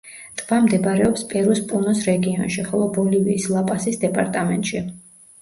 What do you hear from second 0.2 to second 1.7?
ტბა მდებარეობს პერუს